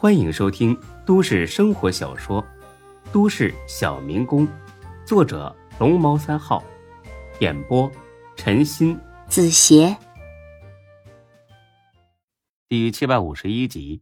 [0.00, 2.40] 欢迎收听都市生活小说
[3.12, 4.46] 《都市小民工》，
[5.04, 6.62] 作者龙猫三号，
[7.40, 7.90] 演播
[8.36, 9.96] 陈鑫、子邪，
[12.68, 14.00] 第七百五十一集。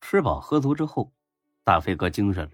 [0.00, 1.10] 吃饱喝足之后，
[1.64, 2.52] 大飞哥精神了，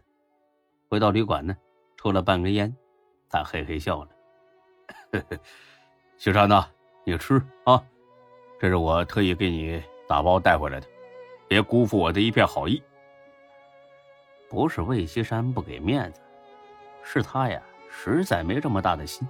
[0.88, 1.54] 回到旅馆呢，
[1.98, 2.74] 抽了半根烟，
[3.28, 4.08] 他嘿嘿笑了
[6.16, 6.66] ：“雪山呐，
[7.04, 7.34] 你吃
[7.64, 7.84] 啊，
[8.58, 10.86] 这是我特意给你打包带回来的。”
[11.54, 12.82] 别辜负我的一片好意。
[14.48, 16.20] 不是魏西山不给面子，
[17.04, 19.24] 是他呀，实在没这么大的心。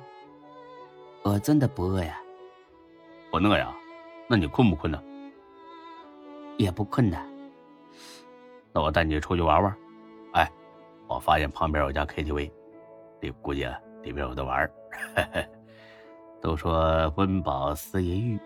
[1.22, 2.18] 我真的不饿呀，
[3.30, 3.70] 不饿呀？
[4.26, 4.98] 那你困不困呢？
[6.56, 7.18] 也不困的。
[8.72, 9.76] 那我带你出去玩玩。
[10.32, 10.50] 哎，
[11.06, 12.50] 我发现旁边有家 KTV，
[13.20, 13.68] 里估计
[14.02, 14.70] 里边有的玩。
[16.40, 18.40] 都说温饱思淫欲，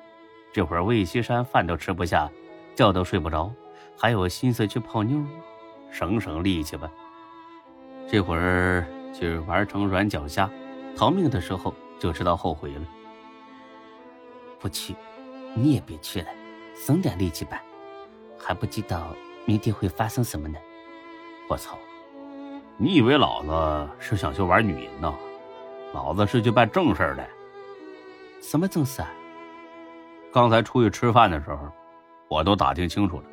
[0.52, 2.28] 这会儿魏西山饭都吃不下。
[2.74, 3.52] 觉都睡不着，
[4.00, 5.20] 还有心思去泡妞，
[5.90, 6.88] 省省力气吧。
[8.08, 10.48] 这会儿去玩成软脚虾，
[10.96, 12.82] 逃命的时候就知道后悔了。
[14.60, 14.94] 不去，
[15.52, 16.28] 你也别去了，
[16.76, 17.60] 省点力气吧。
[18.38, 19.08] 还不知道
[19.44, 20.58] 明天会发生什么呢。
[21.48, 21.76] 我操！
[22.76, 25.12] 你以为老子是想去玩女人呢？
[25.92, 27.28] 老子是去办正事的。
[28.40, 29.10] 什么正事啊？
[30.32, 31.68] 刚才出去吃饭的时候。
[32.30, 33.24] 我都打听清楚了，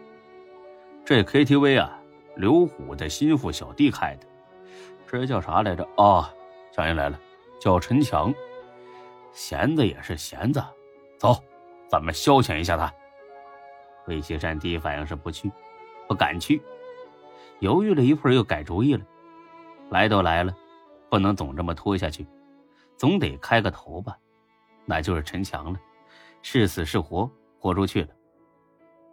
[1.05, 2.01] 这 KTV 啊，
[2.35, 4.25] 刘虎的心腹小弟开的，
[5.05, 5.87] 这叫啥来着？
[5.97, 6.27] 哦，
[6.71, 7.19] 想起来了，
[7.59, 8.33] 叫陈强。
[9.31, 10.63] 闲子也是闲子，
[11.19, 11.35] 走，
[11.87, 12.91] 咱们消遣一下他。
[14.07, 15.51] 魏西山第一反应是不去，
[16.07, 16.59] 不敢去，
[17.59, 19.05] 犹豫了一会儿又改主意了。
[19.91, 20.55] 来都来了，
[21.07, 22.25] 不能总这么拖下去，
[22.97, 24.17] 总得开个头吧。
[24.85, 25.79] 那就是陈强了，
[26.41, 28.09] 是死是活，豁出去了。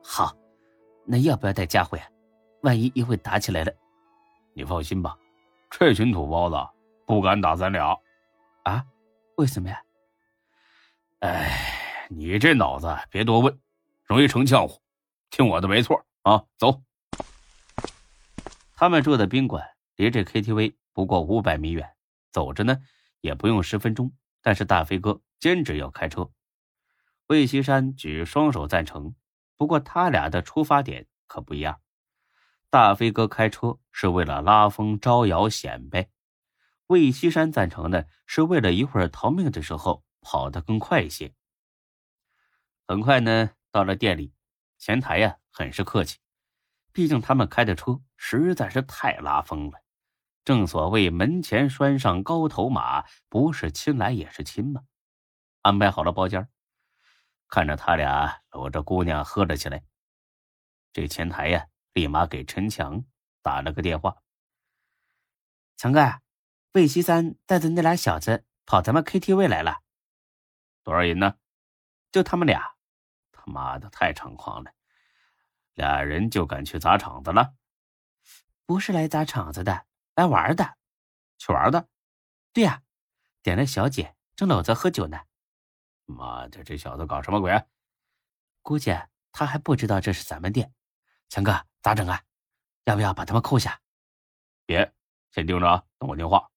[0.02, 0.34] 好，
[1.04, 2.08] 那要不要带家伙呀？
[2.62, 3.72] 万一一会打起来了，
[4.54, 5.18] 你放心吧，
[5.68, 6.56] 这群土包子
[7.04, 7.98] 不敢打咱俩。
[8.62, 8.84] 啊？
[9.36, 9.82] 为什么呀？
[11.20, 13.60] 哎，你这脑子别多问，
[14.04, 14.80] 容易成浆糊。
[15.30, 16.82] 听我的没错啊，走。
[18.76, 21.88] 他们住的宾馆离这 KTV 不过五百米远，
[22.30, 22.76] 走着呢
[23.20, 24.12] 也不用十分钟。
[24.40, 26.30] 但是大飞哥坚持要开车，
[27.28, 29.14] 魏西山举双手赞成。
[29.62, 31.80] 不过他俩的出发点可不一样，
[32.68, 36.10] 大飞哥开车是为了拉风招摇显摆，
[36.88, 41.32] 魏西山赞成的是为了一会儿逃命的时候跑得更快一些。
[42.88, 44.34] 很快呢，到了店里，
[44.78, 46.18] 前台呀很是客气，
[46.92, 49.80] 毕竟他们开的车实在是太拉风了。
[50.44, 54.82] 正所谓门前拴上高头马，不是亲来也是亲嘛。
[55.60, 56.48] 安排好了包间。
[57.52, 59.84] 看着他俩搂着姑娘喝了起来，
[60.90, 63.04] 这前台呀，立马给陈强
[63.42, 64.22] 打了个电话
[65.76, 66.22] ：“强哥，
[66.72, 69.82] 魏西山带着那俩小子跑咱们 KTV 来了，
[70.82, 71.36] 多少人呢？
[72.10, 72.74] 就他们俩，
[73.32, 74.72] 他妈的太猖狂了，
[75.74, 77.52] 俩人就敢去砸场子了？
[78.64, 79.84] 不是来砸场子的，
[80.14, 80.78] 来玩的，
[81.36, 81.86] 去玩的。
[82.54, 82.82] 对呀，
[83.42, 85.20] 点了小姐，正搂着喝酒呢。”
[86.06, 87.52] 妈的，这小子搞什么鬼？
[88.62, 88.94] 估计
[89.32, 90.72] 他还不知道这是咱们店。
[91.28, 92.20] 强哥，咋整啊？
[92.84, 93.80] 要不要把他们扣下？
[94.66, 94.92] 别，
[95.30, 96.50] 先盯着啊，等我电话。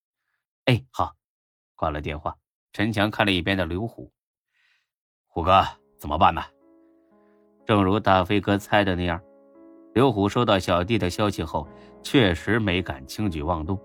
[0.66, 1.16] 哎，好。
[1.76, 2.38] 挂了电话，
[2.72, 4.12] 陈强看了一边的刘虎。
[5.28, 5.66] 虎哥，
[6.00, 6.42] 怎么办呢？
[7.66, 9.22] 正如大飞哥猜的那样，
[9.94, 11.68] 刘虎收到小弟的消息后，
[12.02, 13.78] 确实没敢轻举妄动。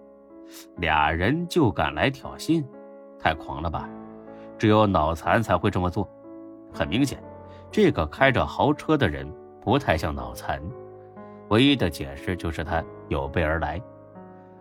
[0.76, 2.64] 俩人就敢来挑衅，
[3.18, 3.88] 太狂了吧？
[4.60, 6.06] 只有脑残才会这么做。
[6.70, 7.18] 很明显，
[7.70, 9.26] 这个开着豪车的人
[9.62, 10.60] 不太像脑残。
[11.48, 13.80] 唯一的解释就是他有备而来。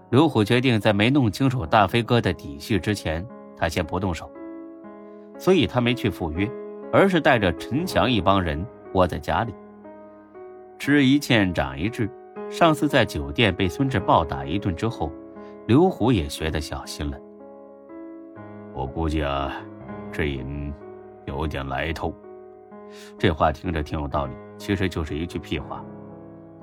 [0.10, 3.28] 刘虎决定在没弄清楚大飞哥的底细之前，
[3.58, 4.32] 他先不动手。
[5.38, 6.50] 所以他没去赴约，
[6.94, 9.54] 而是带着陈强一帮人窝在家里。
[10.80, 12.10] 吃一堑长一智，
[12.50, 15.12] 上次在酒店被孙志暴打一顿之后，
[15.68, 17.18] 刘虎也学得小心了。
[18.74, 19.62] 我估计啊。
[20.12, 20.74] 这人
[21.26, 22.14] 有点来头，
[23.18, 25.84] 这话听着挺有道理，其实就是一句屁话。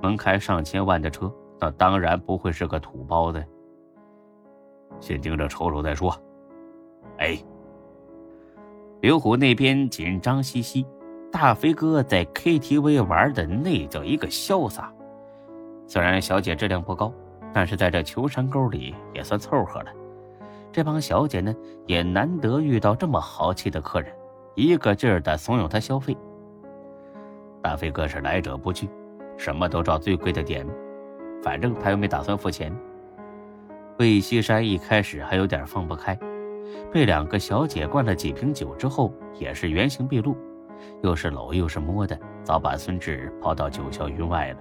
[0.03, 3.45] 能开上千万的车，那当然不会是个土包子。
[5.01, 6.15] 先盯着瞅瞅再说。
[7.19, 7.39] 哎，
[9.01, 10.87] 刘虎那边紧张兮兮，
[11.33, 14.93] 大飞哥在 KTV 玩的那叫一个潇洒。
[15.87, 17.13] 虽然小姐质量不高，
[17.53, 19.91] 但是在这穷山沟里也算凑合了。
[20.77, 21.55] 这帮小姐呢，
[21.87, 24.13] 也难得遇到这么豪气的客人，
[24.55, 26.15] 一个劲儿的怂恿他消费。
[27.63, 28.87] 大飞哥是来者不拒，
[29.39, 30.67] 什么都照最贵的点，
[31.43, 32.71] 反正他又没打算付钱。
[33.99, 36.15] 魏西山一开始还有点放不开，
[36.93, 40.37] 被两个小姐灌了几瓶酒之后，也是原形毕露，
[41.03, 44.59] 又是搂又是摸的，早把孙志抛到九霄云外了。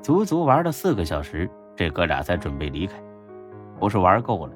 [0.00, 2.94] 足足玩了四个小时，这哥俩才准备离开。
[3.78, 4.54] 不是玩够了，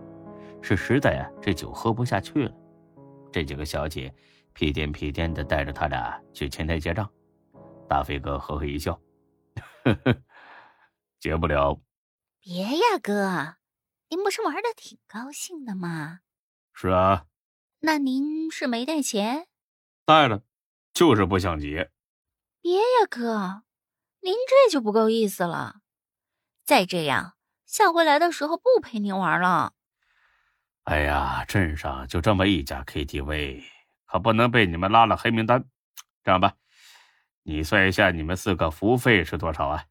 [0.63, 2.53] 是实在呀，这酒喝不下去了。
[3.33, 4.13] 这几个小姐
[4.53, 7.09] 屁颠屁颠的带着他俩去前台结账。
[7.89, 9.01] 大飞哥呵呵一笑。
[9.85, 10.23] 呵呵，
[11.21, 11.81] 结不了。
[12.41, 13.57] 别呀，哥，
[14.09, 16.21] 您不是玩的挺高兴的吗？
[16.73, 17.27] 是啊。
[17.81, 19.47] 那您是没带钱？
[20.05, 20.43] 带了，
[20.93, 21.93] 就是不想结。
[22.61, 23.63] 别呀，哥，
[24.21, 25.83] 您这就不够意思了。
[26.65, 29.75] 再这样，下回来的时候不陪您玩了。
[30.87, 33.65] 哎呀，镇上就这么一家 KTV，
[34.05, 35.65] 可不能被你们拉了黑名单。
[36.23, 36.55] 这样吧。
[37.43, 39.87] 你算一下，你们四个服务费是多少啊？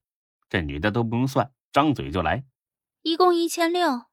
[0.48, 2.46] 这女的都不用算，张嘴就来。
[3.02, 4.06] 一共一千六。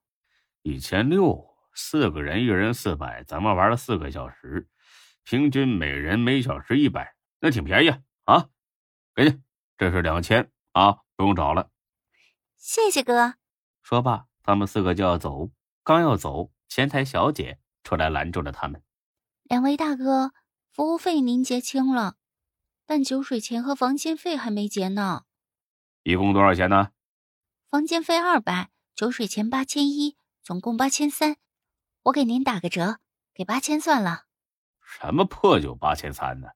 [0.63, 4.69] 一千六，四个人一人四百，咱们玩了四个小时，
[5.23, 7.91] 平均每人每小时一百，那挺便宜
[8.25, 8.49] 啊！
[9.15, 9.41] 给你，
[9.79, 11.71] 这是两千啊，不用找了。
[12.57, 13.35] 谢谢哥。
[13.85, 15.49] 说罢，他们四个就要走，
[15.85, 18.83] 刚要走，前台小姐出来拦住了他们。
[19.43, 20.33] 两位大哥，
[20.71, 22.15] 服务费您结清了。
[22.87, 25.25] 但酒水钱和房间费还没结呢，
[26.03, 26.93] 一共多少钱呢？
[27.69, 31.37] 房间费二百，酒水钱八千一，总共八千三。
[32.05, 33.01] 我给您打个折，
[33.35, 34.23] 给八千算了。
[34.81, 36.49] 什么破酒八千三呢？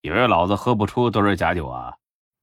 [0.00, 1.98] 以为老子喝不出都是假酒啊？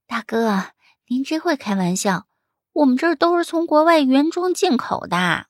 [0.06, 0.66] 大哥，
[1.08, 2.28] 您真会开玩笑，
[2.74, 5.48] 我们这儿都是从国外原装进口的。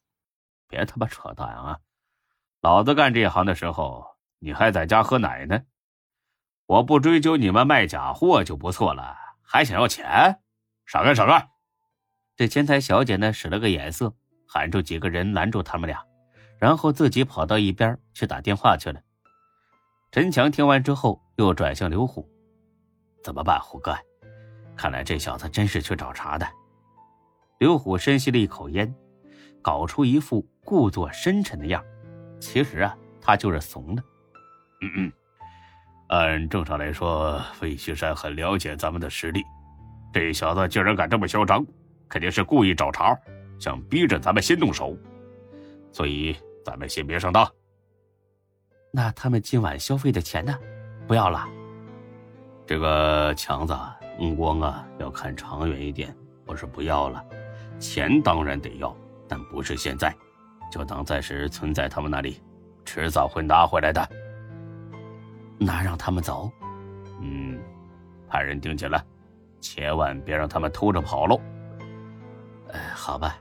[0.69, 1.79] 别他妈扯淡啊！
[2.61, 4.05] 老子干这行的时候，
[4.39, 5.63] 你还在家喝奶呢。
[6.67, 10.41] 我不追究你们卖假货就不错了，还想要钱？
[10.85, 11.49] 闪开，闪开！
[12.37, 14.15] 这前台小姐呢，使了个眼色，
[14.49, 16.05] 喊住几个人拦住他们俩，
[16.59, 19.01] 然后自己跑到一边去打电话去了。
[20.11, 22.29] 陈强听完之后，又转向刘虎
[23.23, 23.97] ：“怎么办，虎哥？
[24.77, 26.47] 看来这小子真是去找茬的。”
[27.59, 28.95] 刘虎深吸了一口烟，
[29.67, 31.83] 搞出一副故作深沉的样
[32.39, 34.03] 其实啊，他就是怂了。
[34.81, 35.13] 嗯嗯。
[36.07, 39.43] 按正常来说，魏西山很了解咱们的实力。
[40.13, 41.67] 这小子竟然敢这么嚣张，
[42.09, 43.19] 肯定是故意找茬，
[43.59, 44.97] 想逼着咱们先动手。
[45.91, 47.45] 所以咱们先别上当。
[48.93, 50.57] 那他们今晚消费的钱呢？
[51.09, 51.45] 不要了。
[52.65, 53.77] 这个强子，
[54.17, 56.17] 目光啊要看长远一点。
[56.45, 57.25] 不是不要了，
[57.81, 58.97] 钱当然得要，
[59.29, 60.15] 但不是现在，
[60.71, 62.41] 就当暂时存在他们那里，
[62.85, 64.09] 迟早会拿回来的。
[65.59, 66.51] 那让他们走？
[67.21, 67.59] 嗯，
[68.29, 69.03] 派人盯紧了，
[69.61, 71.41] 千万别让他们偷着跑喽。
[72.73, 73.39] 哎，好吧。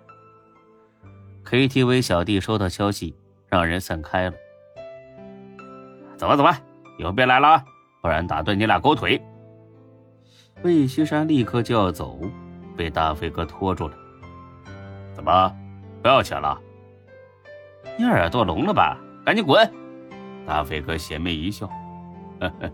[1.43, 3.15] KTV 小弟收到消息，
[3.47, 4.35] 让人散开了。
[6.17, 6.59] 走吧，走吧，
[6.97, 7.63] 以后别来了，
[8.01, 9.21] 不然打断你俩狗腿。
[10.63, 12.19] 魏西山立刻就要走，
[12.77, 13.97] 被大飞哥拖住了。
[15.13, 15.55] 怎么，
[16.05, 16.61] 不要钱了？
[17.97, 18.95] 你耳朵聋了吧？
[19.25, 19.67] 赶紧滚！
[20.45, 21.65] 大飞哥邪魅一笑。
[22.39, 22.71] 呵呵，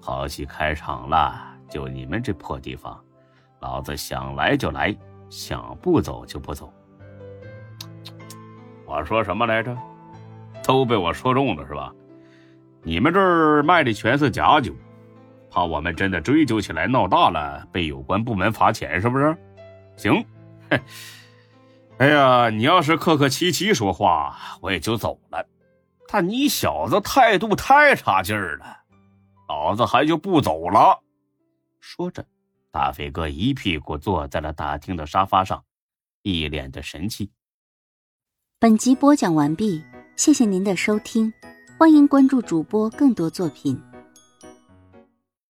[0.00, 1.40] 好戏开场了！
[1.70, 3.00] 就你们这破地方，
[3.60, 4.92] 老子想来就来，
[5.30, 6.72] 想不走就不走。
[8.84, 9.72] 我说什么来着？
[10.64, 11.92] 都被我说中了是吧？
[12.82, 14.74] 你们这儿卖的全是假酒，
[15.52, 19.36] 怕我们真的追究起来闹大了，被有关部门罚钱是不是？
[19.96, 20.24] 行，
[21.98, 25.46] 哎呀，你要是客客气气说话，我也就走了。
[26.08, 28.66] 但你小子态度太差劲儿了。
[29.48, 31.00] 老子还就不走了。
[31.80, 32.24] 说着，
[32.70, 35.64] 大飞哥一屁股坐在了大厅的沙发上，
[36.22, 37.30] 一脸的神气。
[38.58, 39.82] 本集播讲完毕，
[40.16, 41.32] 谢谢您的收听，
[41.78, 43.80] 欢迎关注主播更多作品。